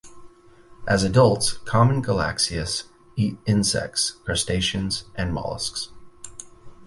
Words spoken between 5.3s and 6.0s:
molluscs.